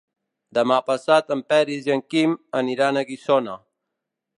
[0.57, 3.59] Demà passat en Peris i en Quim aniran a Guissona.